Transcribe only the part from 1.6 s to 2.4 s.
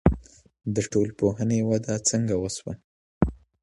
وده څنګه